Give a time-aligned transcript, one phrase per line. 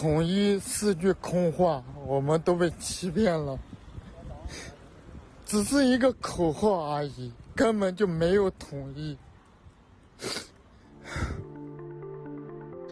[0.00, 3.58] 统一是句空话，我们都被欺骗了，
[5.44, 9.18] 只是一个口号而已，根本就没有统一。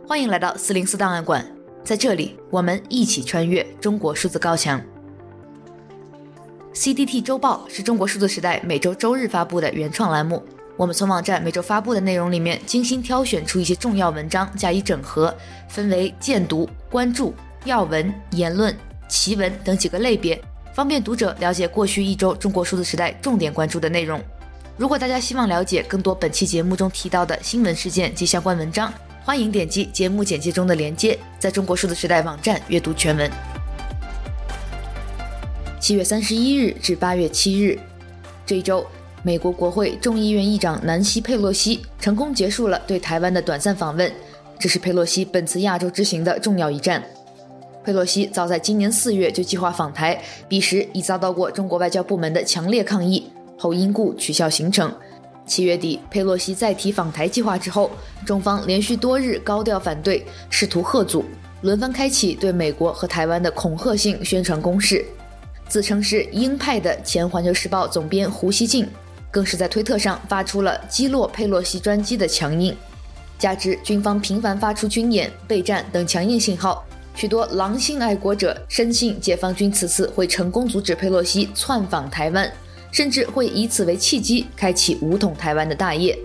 [0.09, 1.47] 欢迎来到四零四档案馆，
[1.85, 4.83] 在这里，我们一起穿越中国数字高墙。
[6.75, 10.43] CDT 周报是中国数字时代每周周日发布的原创栏目。
[10.77, 15.35] 我们从网站每周发布的内容里面精心挑选出一些重要文章加以整合，
[15.69, 17.35] 分为荐读、关注、
[17.65, 18.77] 要闻、言论、
[19.09, 20.39] 奇闻等几个类别，
[20.75, 24.23] 方便读者了解过去一周中国数字时代重点关注的内容。
[24.77, 28.93] 如果大家希望了解更多本期节目中提到的新闻事件及相关文章，
[29.25, 33.31] 欢迎点击节目简介中的连接，在中国数字时代网站阅读全文。
[35.81, 37.79] 七月三十一日至八月七日，
[38.45, 38.87] 这一周。
[39.27, 44.09] 美国国会众议院议长南希·佩洛西成功结束了对台湾的短暂访问，
[44.57, 47.03] 这是佩洛西本次亚洲之行的重要一站。
[47.85, 53.29] 佩洛西早在今年四月就计划访台，彼时已遭到过中国外交部门的强烈抗议，
[53.59, 54.95] 后因故取消行程。
[55.45, 57.91] 七月底，佩洛西再提访台计划之后，
[58.25, 61.25] 中方连续多日高调反对，试图吓阻，
[61.63, 65.05] 轮番开启对美国和台湾的恐吓性宣传攻势。
[65.69, 68.87] 自称是鹰派的前《环球时报》总编胡锡进。
[69.37, 72.75] 更是在推特上发出了击落佩洛西专机的强硬，
[73.39, 76.83] 加之军方频繁发出军演、备战等强硬信号，
[77.15, 82.51] 许多狼性爱国者深信解放军此次会成功阻止佩洛西窜访台湾，
[82.91, 86.19] 甚至会以此为契机开启武统台湾的大业。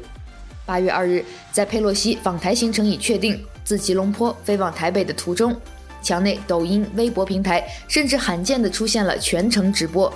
[0.65, 5.53] 八月二日，在佩洛西访台行程已确定，自吉隆坡飞往台北的途中，
[6.01, 10.13] 墙内抖音、微博平台甚至罕见地出现了全程直播。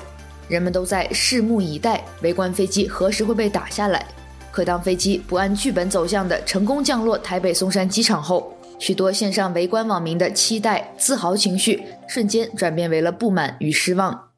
[0.48, 4.06] 人们都在拭目以待，围观飞机何时会被打下来。
[4.52, 14.30] 可当飞机不按剧本走向的成功降落台北松山机场后，许多线上围观网民的期待、自豪情绪瞬间转变为了不满与失望。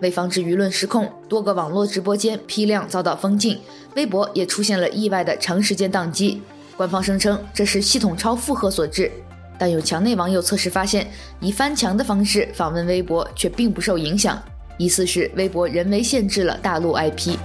[0.00, 3.58] 为防止舆论失控，多个网络直播间批量遭到封禁，
[3.94, 6.42] 微博也出现了意外的长时间宕机。
[6.76, 9.12] 官方声称这是系统超负荷所致，
[9.58, 11.06] 但有墙内网友测试发现，
[11.38, 14.42] 以翻墙的方式访问微博却并不受影响，
[14.78, 17.36] 疑似是微博人为限制了大陆 IP。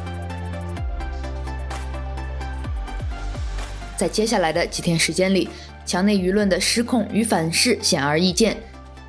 [3.97, 5.49] 在接下来的几天时间里，
[5.85, 8.55] 墙内舆论的失控与反噬显而易见，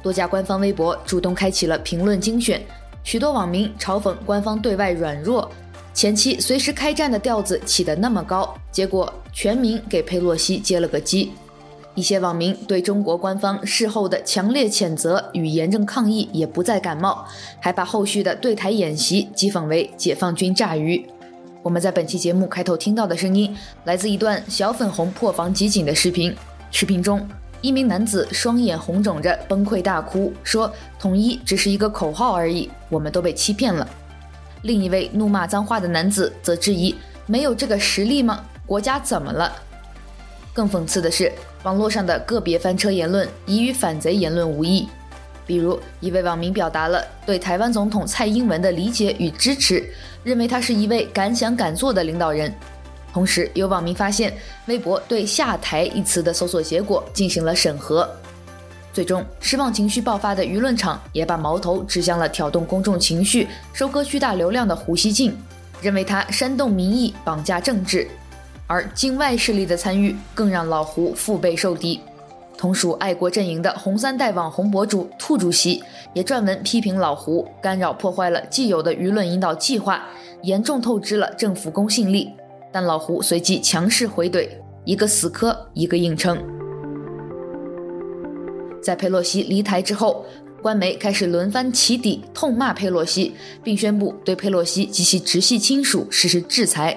[0.03, 2.61] 多家官方微博主动开启了评论精选。
[3.07, 5.49] 许多网民嘲讽官方对外软弱，
[5.95, 11.31] 前期随时开战的调子起得那么高，结果全民给佩洛西接了个机。
[11.95, 17.25] 一些网民对中国官方事后的强烈谴责与严正抗议也不再感冒，
[17.61, 21.07] 还把后续的对台演习讥讽为解放军炸鱼。
[21.63, 26.35] 我们在本期节目开头听到的声音，来自一段小粉红破防集锦的视频，
[26.73, 27.25] 视频中。
[27.63, 33.89] 一名男子双眼红肿着，崩溃大哭，说：“统一只是一个口号而已，我们都被欺骗了。”
[34.63, 36.95] 另一位怒骂脏话的男子则质疑
[37.27, 38.45] ：“没有这个实力吗？
[38.67, 39.53] 国家怎么了？”
[40.53, 41.33] 更讽刺的是，
[41.65, 44.89] 网络上的个别翻车言论已与反贼言论无异。
[45.47, 49.89] 比如，一位网民表达了对台湾总统蔡英文的理解与支持，
[50.25, 52.53] 认为他是一位敢想敢做的领导人。
[53.17, 54.31] 同时，有网民发现，
[54.67, 58.07] 微博对“下台”一词的搜索结果进行了审核，
[58.93, 65.35] 最终失望情绪爆发的舆论场也把矛头指向了挑动公众情绪、收割巨大流量的胡锡进，
[65.81, 68.07] 认为他煽动民意、绑架政治，
[68.67, 71.99] 而境外势力的参与更让老胡腹背受敌。
[72.59, 80.05] 同属爱国阵营的红三代网红博主兔主席也撰文批评老胡干扰破坏了既有的舆论引导计划，
[80.43, 82.31] 严重透支了政府公信力。
[82.73, 84.49] 但老胡随即强势回怼，
[84.85, 86.39] 一个死磕，一个硬撑。
[88.83, 90.25] 在佩洛西离台之后，
[90.63, 96.97] 官媒开始轮番起底，痛骂佩洛西，并宣布对佩洛西及其直系亲属实施制裁。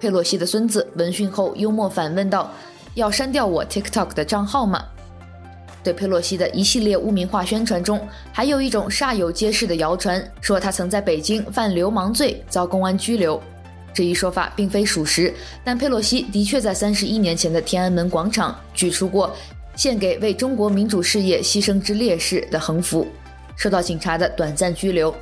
[0.00, 2.50] 佩洛西的孙子闻讯后幽默反问道
[2.94, 4.82] ：“要删掉我 TikTok 的账号吗？”
[5.84, 8.00] 对佩洛西的一系列污名化宣传中，
[8.32, 13.40] 还有一种煞有介事的谣传，说他曾在北京犯流氓罪，遭公安拘留。
[13.92, 15.32] 这一说法并非属实，
[15.64, 19.34] 但佩洛西的确在三十一年前的天安门广场举出过
[19.74, 23.06] “献给为中国民主事业牺牲之烈士”的横幅，
[23.56, 25.14] 受到警察的短暂拘留。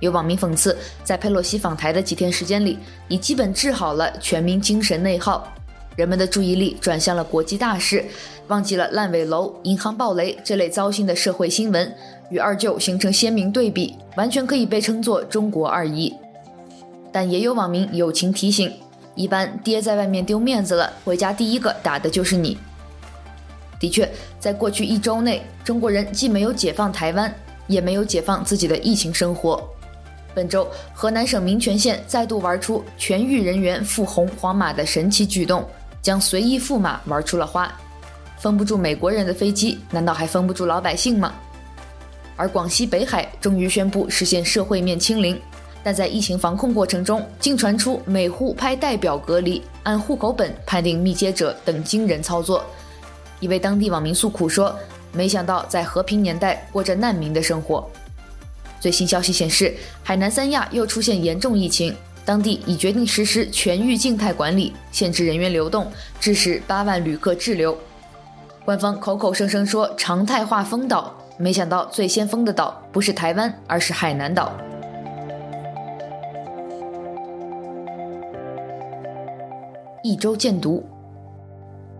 [0.00, 2.78] 有网民讽刺，在佩洛西访台的几天时间里，
[3.08, 5.46] 已基本治好了全民精神内耗。
[5.94, 8.04] 人们的注意力转向了国际大事，
[8.48, 11.94] 忘记了烂尾楼、银行暴雷这类糟心的社会新闻，
[12.30, 16.12] 与二舅形成鲜明对比，完全可以被称作中国二姨。
[17.12, 18.72] 但也有网民友情提醒：
[19.14, 22.56] 一般爹在外面丢面子了，回家第一个打的就是你。
[23.78, 24.10] 的确，
[24.40, 27.32] 在过去一周内，中国人既没有解放台湾，
[27.66, 29.62] 也没有解放自己的疫情生活。
[30.34, 35.68] 本周，河南省民权县再度玩出全域人员赴红黄码的神奇举动，
[36.00, 37.70] 将随意赴码玩出了花。
[38.38, 41.34] 封不住美国人的飞机，难道还封不住老百姓吗？
[42.34, 45.38] 而广西北海终于宣布实现社会面清零，
[45.84, 52.64] 但在疫情防控过程中，竟传出每户派代表隔离、按户口本判定密接者等惊人操作。
[53.40, 54.74] 一位当地网民诉苦说
[55.12, 57.88] ：“没想到在和平年代过着难民的生活。”
[58.78, 61.94] 最新消息显示，海南三亚又出现严重疫情，
[62.24, 65.90] 当地已决定实施全域静态管理，限制人员流动，
[66.20, 67.76] 致使八万旅客滞留。
[68.64, 74.52] 官方口口声声说常态化封岛，没想到最先封的岛不是台湾，而是海南岛。
[80.12, 80.84] 一周见读。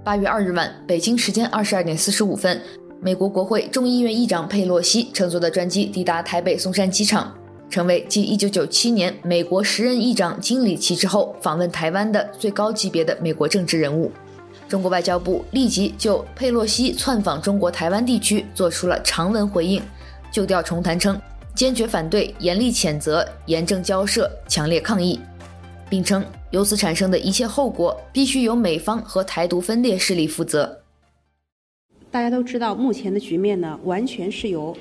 [0.05, 2.61] 八月二日晚，北京时间二十二点四十五分。
[3.01, 7.35] 美国国会众议院议长佩洛西乘坐的专机抵达台北松山机场，
[7.71, 14.13] 成为继1997年美国时任议长金里奇之后访问台湾的最高级别的美国政治人物。
[14.69, 19.83] 中国外交部立即就佩洛西窜访中国台湾地区做出了长文回应，
[20.31, 21.19] 旧调重弹称
[21.55, 25.19] 坚决反对、严厉谴责、严正交涉、强烈抗议，
[25.89, 30.81] 并称由此产生的一切后果必须由美方和台独分裂势力负责。
[32.11, 34.77] 大家都知道，目前的局面呢，完全是由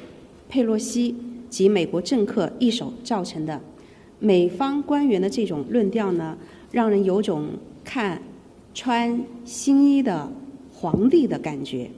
[0.50, 1.16] 佩洛西
[1.50, 3.60] 及美国政客一手造成的。
[4.20, 6.38] 美方官员的这种论调呢，
[6.72, 7.48] 让人有种
[7.86, 8.22] 看
[8.74, 10.30] 穿新衣的
[10.74, 11.90] 皇帝的感觉。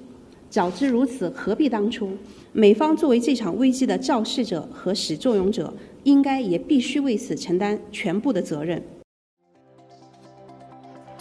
[0.52, 2.12] 早知如此，何必当初？
[2.52, 5.74] 美方作为这场危机的肇事者和始作俑者，
[6.04, 8.80] 应该也必须为此承担全部的责任。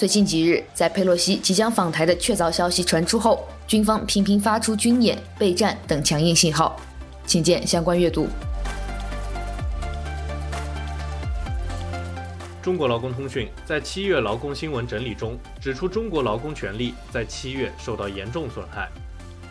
[0.03, 6.75] 最近几日，在佩洛西即将访台的确凿消息传出后，军方频频发出军演、备战等强硬信号，
[7.25, 8.27] 请见相关阅读。
[12.61, 18.89] 中国劳工通讯在七月劳工新闻整理中指出，中国劳工权利在七月受到严重损害。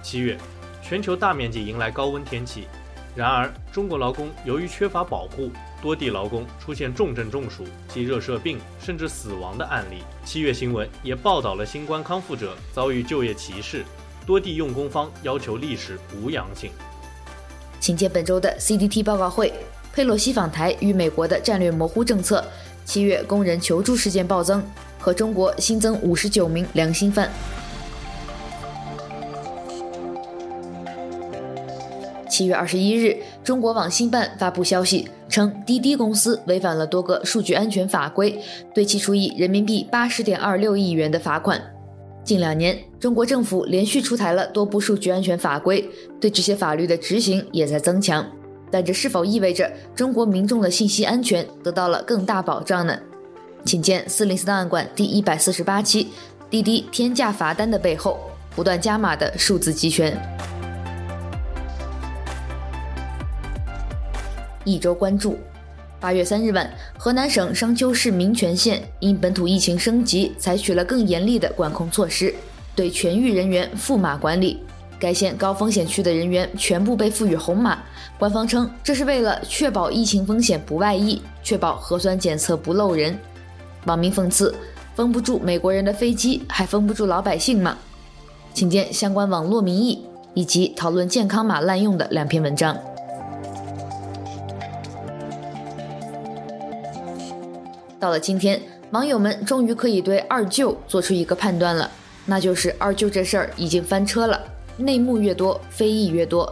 [0.03, 0.37] 七月，
[0.83, 2.67] 全球大面积迎来高温天气，
[3.15, 5.49] 然而中国劳工由于缺乏保护。
[5.81, 10.03] 多地劳工出现重症中暑及热射病，甚至死亡的案例。
[10.23, 13.83] 七月新闻也报道了新冠康复者遭遇就业歧视，
[14.25, 16.71] 多地用工方要求历史无阳性。
[17.79, 19.51] 请见本周的 CDT 报告会：
[19.91, 22.45] 佩洛西访台与美国的战略模糊政策，
[22.85, 24.63] 七月工人求助事件暴增，
[24.99, 27.31] 和中国新增五十九名良心犯。
[32.41, 38.35] 七月二十一日，中国网信办发布消息称，滴滴公司违反了多个数据安全法规，
[38.73, 41.61] 对其处以人民币八十点二六亿元的罚款。
[42.23, 45.87] 近两年，中国政府连续出台了多部数据安全法规，
[46.19, 48.25] 对这些法律的执行也在增强。
[48.71, 52.97] 但这是否意味着中国民众的信息安全得到了更大保障呢？
[53.65, 56.07] 请见四零四档案馆第一百四十八期，
[56.49, 58.19] 滴滴天价罚单的背后，
[58.55, 60.19] 不断加码的数字集权。
[64.63, 65.37] 一周关注，
[65.99, 72.33] 八月三日晚，河南省商丘市民权县因本土疫情升级，采取了更严厉的管控措施，
[72.75, 74.59] 对全域人员赴码管理。
[74.99, 77.79] 该县高风险区的人员全部被赋予红码。
[78.19, 83.17] 官方称，这是为了确保疫情风险不外溢，确保核酸检测不漏人。
[83.85, 84.53] 网民讽刺：
[84.95, 87.75] 封不住美国人的飞机，还封不住老百姓吗？
[88.53, 92.77] 请见相关网络民意以及讨论健康码滥用的两篇文章。
[98.01, 101.87] 到了今天，网友们终于可以对二舅做出一个判断了，
[102.25, 104.43] 那就是二舅这事儿已经翻车了，
[104.75, 106.51] 内幕越多，非议越多。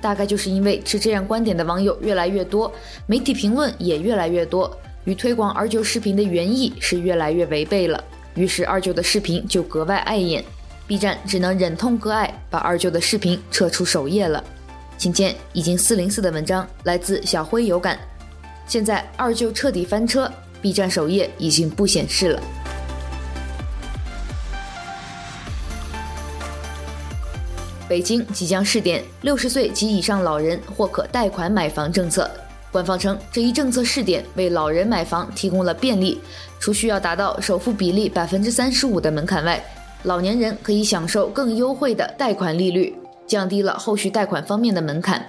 [0.00, 2.72] 大概就是因为持这样观点的网友越来越多，
[3.06, 4.68] 媒体评论也越来越多，
[5.04, 8.02] 与推广二舅视频的原意是越来越违背了，
[8.34, 10.44] 于是二舅的视频就格外碍眼
[10.88, 14.42] ，B 站只能忍痛割爱，把二舅的视频撤出首页了。
[14.98, 17.96] 请见已经四零四的文章，来自小辉有感。
[18.66, 20.28] 现在二舅彻底翻车。
[20.60, 22.42] B 站首页已经不显示了。
[27.88, 32.30] 北京即将试点六十岁及以上老人或可贷款买房政策，
[32.70, 36.20] 官方称，这一政策试点为老人买房提供了便利，
[36.60, 39.60] 除需要达到首付比例百分之三十五的门槛外，
[40.04, 42.94] 老年人可以享受更优惠的贷款利率，
[43.26, 45.26] 降低了后续贷款方面的门槛。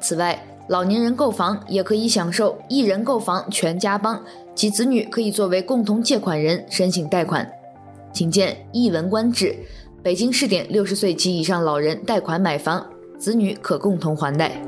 [0.00, 4.20] 此外，老年人购房也可以享受一人购房全家帮，
[4.52, 7.48] 其子女可以作为共同借款人申请贷款。
[8.12, 9.54] 请见一文观止，
[10.02, 12.84] 北京试点六十岁及以上老人贷款买房，
[13.16, 14.60] 子女可共同还贷。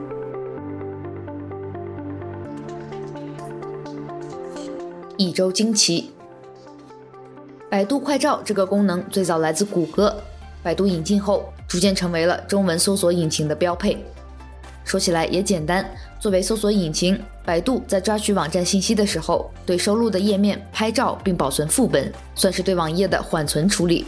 [5.17, 6.13] 一周惊奇，
[7.69, 10.15] 百度快照这个功能最早来自谷歌，
[10.63, 13.97] 百度引进后逐渐成为了中文搜索引擎的标配。
[14.89, 15.87] 说起来也简单，
[16.19, 24.07] 作为搜索引擎，百度在抓取网站信息的时候，对收录的页面拍照并保存副本，算是对网页的缓存处理。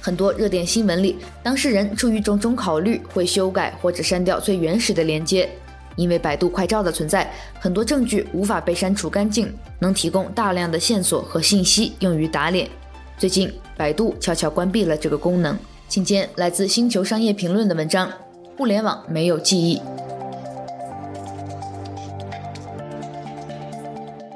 [0.00, 5.50] 很多热点新闻里，当事人出于种种考虑，会修改或者删掉最原始的链接。
[5.96, 12.70] 因为百度快照的存在，很多证据无法被删除干净，能提供大量的线索和信息用于打脸。
[13.18, 15.58] 最近，百度悄悄关闭了这个功能。
[15.88, 18.08] 请见来自《星球商业评论》的文章：
[18.56, 19.80] 互联网没有记忆。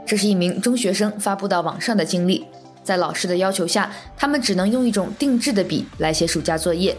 [0.06, 2.46] 这是一名中学生发布到网上的经历，
[2.84, 6.96] 在老师的要求下，他们只能用一种定制的笔来写暑假作业，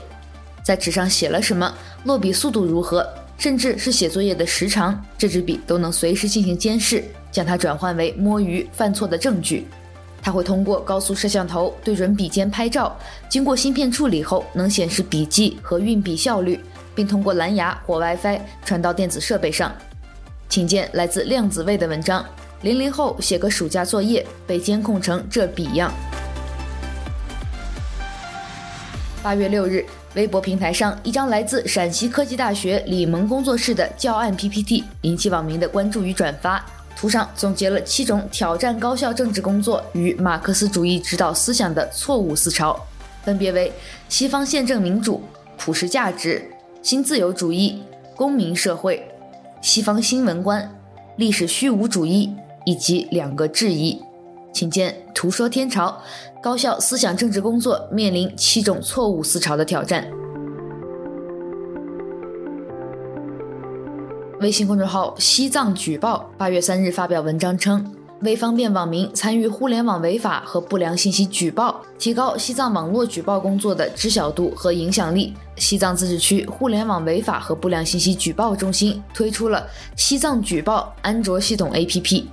[0.62, 1.74] 在纸上写了什么，
[2.04, 9.66] 落笔速度如何，甚至是写作业的时长，这支笔都能随时进行监视，将它转换为摸鱼犯错的证据。
[10.22, 12.94] 它会通过高速摄像头对准笔尖拍照，
[13.30, 16.60] 经过芯片处理后，能显示笔记和运笔效率，
[16.94, 19.72] 并通过蓝牙或 WiFi 传到电子设备上。
[20.50, 22.26] 请见来自量子位的文章。
[22.64, 25.94] 零零后写个暑假作业被监控成这逼样。
[29.22, 29.86] 八月六日，
[30.16, 36.64] 微博平台上一张来自陕西科技大学李萌工作室的教案 PPT 引起网民的关注与转发。
[36.96, 42.80] 图上总结了七种挑战高校政治工作与马克思主义指导思想的错误思潮，
[43.24, 43.72] 分别为
[44.10, 45.22] 西方宪政民主、
[45.60, 46.44] 普世价值、
[46.82, 47.84] 新自由主义、
[48.16, 49.08] 公民社会、
[49.62, 50.68] 西方新闻观、
[51.18, 52.34] 历史虚无主义。
[52.68, 53.98] 以及两个质疑，
[54.52, 55.98] 请见图说天朝，
[56.44, 60.06] 高校思想政治工作面临七种错误思潮的挑战。
[64.42, 82.26] 微信公众号“西藏举报”八月三日发表文章称，为方便网民参与互联网违法和不良信息举报，提高西藏网络举报工作的知晓度和影响力，西藏自治区互联网违法和不良信息举报中心推出了“西藏举报”安卓系统 APP。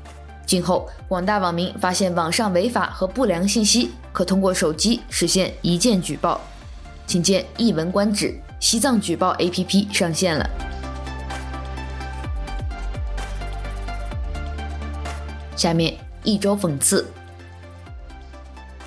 [0.47, 6.41] 今后，广大网民发现网上违法和不良信息，可通过手机实现一键举报。
[7.07, 8.29] 请见《一文观止》，
[8.61, 10.49] 西藏举报 APP 上线了。
[15.57, 17.07] 下面一周讽刺：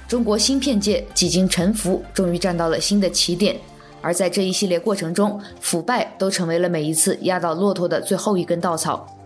[0.08, 3.58] 中国芯片界几经沉浮，终于站到了新的起点。
[4.00, 9.17] 而在这一系列过程中，腐败都成为了每一次压倒骆驼的最后一根稻草。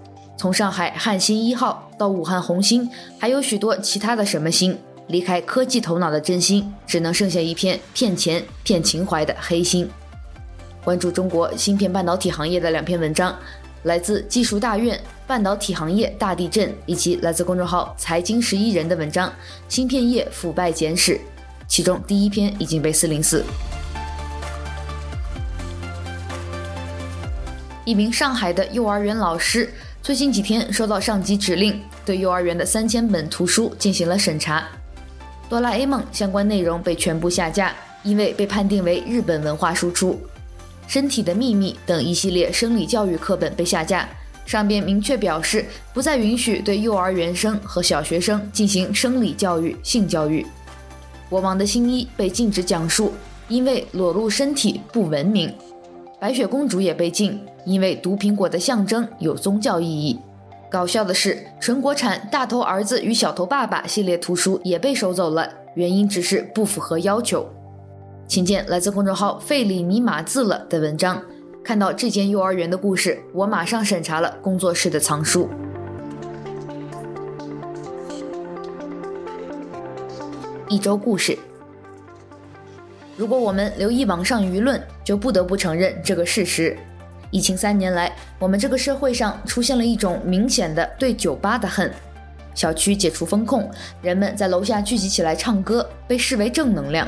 [0.41, 9.87] 从上海汉芯一号到武汉红芯，还有许多其他的什么芯，离开科技头脑的真心，只能剩下一片骗钱骗情怀的黑心。
[10.83, 13.37] 关注中国芯片半导体行业的两篇文章，
[13.83, 19.29] 来自技术大院《半导体行业大地震》，以及来自公众号财经十一人的文章
[19.69, 21.17] 《芯片业腐败简史》，
[21.67, 23.45] 其中第一篇已经被四零四。
[27.85, 29.71] 一名上海的幼儿园老师。
[30.03, 34.67] 最近几天收到上级指令，对幼儿园的三千本图书进行了审查。
[35.47, 40.19] 哆啦 A 梦相关内容被全部下架，因为被判定为日本文化输出。
[40.87, 44.09] 身体的秘密等一系列生理教育课本被下架，
[44.43, 50.43] 上边明确表示不再允许对幼儿园生和小学生进行生理教育、性教育。
[51.29, 53.13] 国王的新衣被禁止讲述，
[53.47, 55.53] 因为裸露身体不文明。
[56.19, 60.19] 白雪公主也被禁，因为毒苹果的象征有宗教意义。
[60.69, 67.45] 搞笑的是，纯国产《大头儿子与小头爸爸》系列图书也被收走了，原因只是不符合要求。
[68.27, 71.21] 请见来自公众号“费里尼码字了”的文章。
[71.63, 75.49] 看到这间幼儿园的故事，我马上审查了工作室的藏书。
[80.69, 81.37] 一周故事。
[83.17, 86.75] 如果我们留意网上舆论，就不得不承认这个事实：
[87.31, 91.89] 疫情三年来，我们这个社会上出现了一种明显的对酒吧的恨。
[92.53, 93.71] 小区解除封控，
[94.01, 97.07] 人们在楼下聚集起来唱歌，被视为正能量；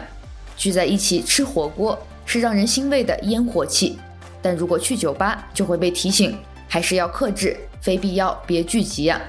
[0.56, 4.00] 聚在一起吃火锅是让人欣慰的烟火气。
[4.42, 6.38] 但如果去酒吧，就会被提醒
[6.70, 9.22] 还是要克制，非必要别聚集呀。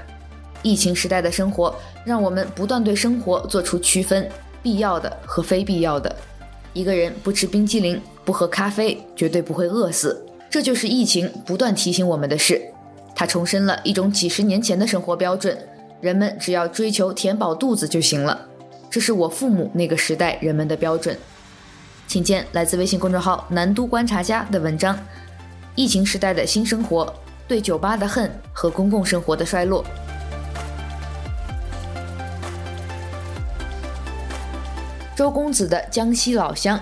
[0.63, 1.75] 疫情时代的生活，
[2.05, 4.31] 让我们不断对生活做出区分：
[4.63, 6.15] 必要的和非必要的。
[6.73, 10.25] 一个人不吃冰激凌，不喝咖啡，绝对不会饿死。
[10.55, 12.63] 这就是疫情不断提醒我们的事。
[13.13, 15.59] 它重申了一种几十年前的生活标准：
[16.01, 18.47] 人们只要追求填饱肚子就行了。
[18.89, 21.19] 这是我父母那个时代人们的标准。
[22.07, 24.97] 请见来自微信公众号“南都观察家”的文章：
[25.75, 27.13] 疫情时代的新生活，
[27.49, 29.85] 对酒吧的恨和公共生活的衰落。
[35.17, 36.79] 周公子的江西老乡，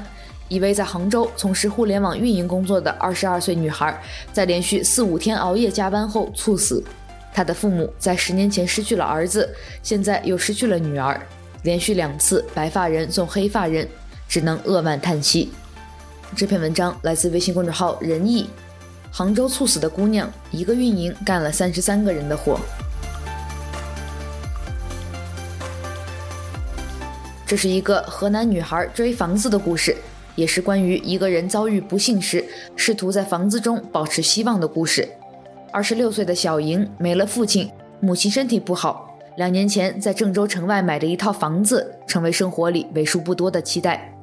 [0.52, 3.98] 一位在杭州从事互联网运营工作的二十二岁女孩，
[4.34, 6.84] 在连续四五天熬夜加班后猝死。
[7.32, 9.48] 她的父母在十年前失去了儿子，
[9.82, 11.18] 现在又失去了女儿，
[11.62, 13.88] 连续两次白发人送黑发人，
[14.28, 15.50] 只能扼腕叹息。
[16.36, 18.50] 这篇文章来自微信公众号“仁义”。
[19.10, 22.60] 杭州猝死的姑娘，一个运营干了三十三个人的活。
[27.46, 29.96] 这是一个河南女孩追房子的故事，
[30.34, 32.44] 也是关于一个人遭遇不幸时，
[32.76, 35.08] 试图在房子中保持希望的故事。
[35.70, 37.70] 二十六岁的小莹没了父亲，
[38.00, 44.14] 母亲身体不好，两年前在郑州城外买的一套房子，成为生活里为数不多的期待。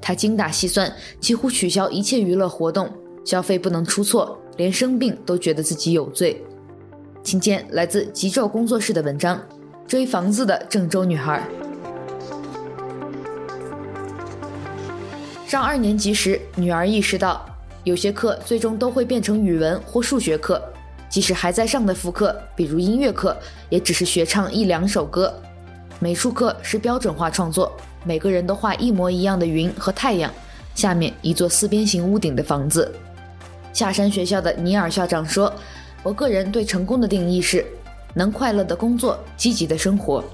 [0.00, 2.90] 她精打细算，几乎取消一切娱乐活动，
[3.24, 6.42] 消费不能出错，连生病都觉得自己有罪。
[7.22, 9.38] 请见来自极昼工作室的文章
[9.86, 11.40] 《追房子的郑州女孩》。
[15.52, 17.44] 上二年级时，女儿意识到，
[17.84, 20.58] 有些课最终都会变成语文或数学课，
[21.10, 23.36] 即使还在上的副课，比如音乐课，
[23.68, 25.30] 也只是学唱一两首歌。
[25.98, 27.70] 美术课是标准化创作，
[28.02, 30.32] 每个人都画一模一样的云和太阳，
[30.74, 32.90] 下面一座四边形屋顶的房子。
[33.74, 35.52] 下山学校的尼尔校长说
[36.02, 37.62] ：“我个人对成功的定义是，
[38.14, 40.24] 能快乐的工作，积极的生活。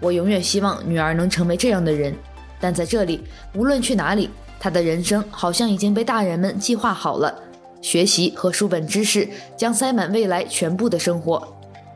[0.00, 2.14] 我永远希望女儿能成为这样的人，
[2.58, 4.30] 但在这里，无论去哪里。”
[4.64, 7.38] 他的人生好像已经被大人们计划好了，
[7.82, 9.28] 学习和书本知识
[9.58, 11.46] 将塞满未来全部的生活，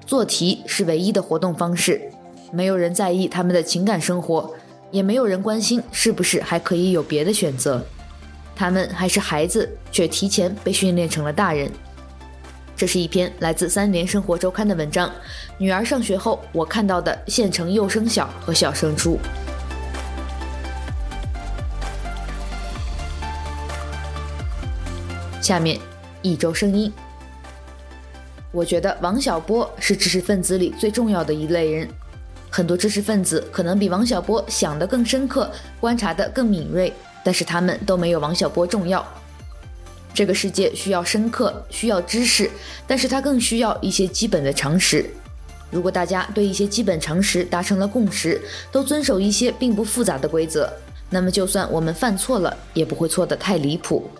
[0.04, 1.98] 做题是唯一的活动方式，
[2.52, 4.52] 没有人在意他们的情感生活，
[4.90, 7.82] 也没有人关心是不是还可以有别的选择。
[8.54, 11.72] 他们还是孩子，却提前被训练成了大人。
[12.76, 15.10] 这是一篇来自三联生活周刊的文章，
[15.56, 19.18] 女儿上学后，我看到的县城幼升小和小升初。
[25.40, 25.78] 下面
[26.22, 26.92] 一周声音。
[28.50, 31.88] 我觉得王小波是知识分子里最重要的一类人。
[32.50, 36.90] 很多知识分子可能比王小波想得更深刻，观察得更敏锐，
[37.22, 39.06] 但是他们都没有王小波重要。
[40.14, 42.50] 这个世界需要深刻，需要知识，
[42.86, 45.08] 但是它更需要一些基本的常识。
[45.70, 48.40] 如果大家对一些基本常识达成了共识，
[48.72, 50.72] 都遵守一些并不复杂的规则，
[51.10, 54.10] 那么就算我们犯错了，也不会错得太离谱。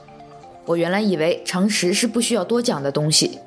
[0.69, 3.39] 我原来以为常识是不需要多讲的东西，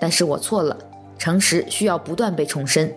[0.00, 0.74] 但是我错了。
[1.18, 2.90] 常识需要不断被重申，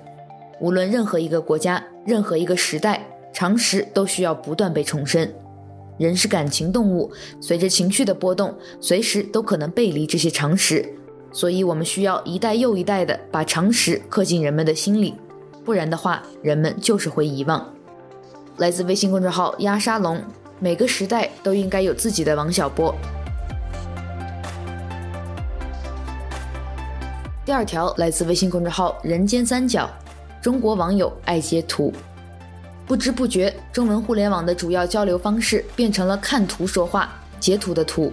[0.62, 5.30] 无论任何一个国家、任何一个时代，常识都需要不断被重申。
[5.98, 7.12] 人是感情动物，
[7.42, 10.94] 随着情绪的波动，随时都可能背离这些常识，
[11.34, 15.16] 所以我们需要一代又一代的把常识刻进人们的心里，
[15.66, 17.74] 不然的话，人们就是会遗忘。
[18.58, 20.24] 来自微信公众号鸭沙龙，
[20.60, 22.96] 每个时代都应该有自己的王小波。
[27.46, 29.88] 第二条来自微信公众号“人间三角”，
[30.42, 31.94] 中国网友爱截图，
[32.88, 38.12] 不知不觉，中文互联网的主要交流方式变成了看图说话、截图的图。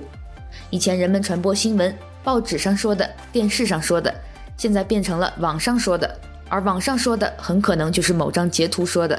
[0.69, 4.15] 以前人们传播新闻，报纸上说的、电视上说的，
[4.59, 6.15] 现在变成了网上说的，
[6.51, 9.19] 而网上说的很可能就是某张截图说的。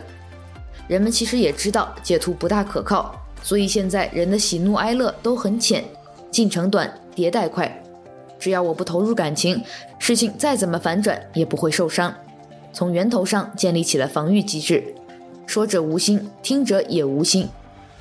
[0.88, 5.84] 人们其实也知道截图不大可靠，所以现在人的喜怒哀乐都很浅，
[6.30, 7.83] 进程短，迭代快。
[8.44, 9.64] 只要我不投入感情，
[9.98, 12.14] 事情再怎么反转也不会受伤。
[12.74, 14.84] 从源头上建立起了防御机制，
[15.46, 17.48] 说者无心，听者也无心。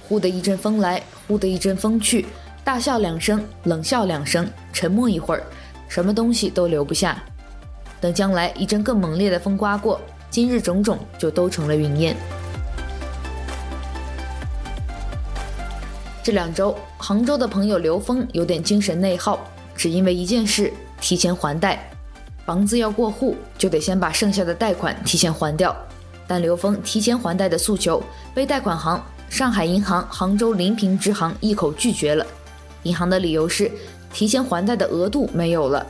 [0.09, 2.27] 忽的一阵风来，忽的一阵风去，
[2.65, 5.45] 大笑两声，冷笑两声，沉默一会儿，
[5.87, 7.23] 什么东西都留不下。
[8.01, 12.17] 等将来一阵更猛烈的风刮过，今日种种就都成了云烟。
[16.21, 19.39] 这两周，杭州的朋友刘峰有点精神内耗。
[19.77, 21.91] 只因为一件事，提前还贷，
[22.45, 25.75] 房子要过户，就得先把剩下的贷款提前还掉。
[26.27, 32.25] 但刘峰提前还贷的诉求被贷款行上海银行杭州临平支行一口拒绝了。
[32.85, 33.71] 银行的理由是
[34.13, 35.85] 提前还贷的额度没有了。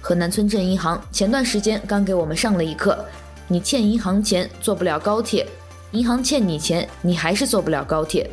[0.00, 3.04] 河南村镇银行前段时间刚给我们上了一课：
[3.46, 5.46] 你欠银行钱，坐不了高铁；
[5.92, 8.28] 银行欠你钱，你还是坐不了高铁。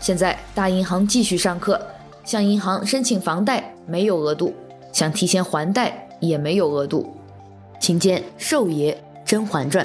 [0.00, 1.80] 现在大银行继续上课，
[2.24, 4.54] 向银行申请房贷没有额度，
[4.92, 7.16] 想提前还贷也没有额度。
[7.80, 9.84] 请见《寿爷甄嬛传》。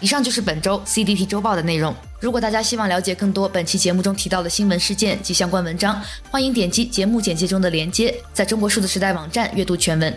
[0.00, 1.94] 以上就是本周 CDT 周报的内容。
[2.20, 6.00] 如果大家希望了解更多本期节目中提到的新闻事件及相关文章，
[6.30, 10.12] 欢迎点击节目简介中的链接，在中国数字时代网站阅读全文。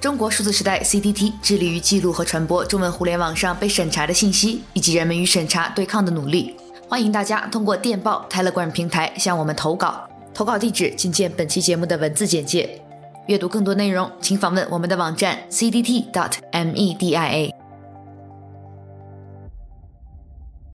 [0.00, 6.54] 中国数字时代 CDT 致力于记录和传播中文互联网上被审查的信息，以及人们与审查对抗的努力。
[6.88, 12.80] 欢迎大家通过电报 Telegram 平台向我们投稿，投稿地址请见本期节目的文字简介。
[13.26, 17.55] 阅读更多内容，请访问我们的网站 cdt.media。